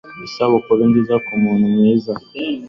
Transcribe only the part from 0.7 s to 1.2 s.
nziza